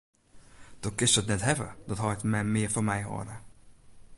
[0.81, 3.35] Do kinst it net hawwe dat heit en mem mear fan my hâlde.